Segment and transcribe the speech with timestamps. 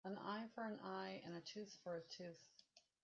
[0.03, 2.43] An eye for an eye and a tooth for a tooth.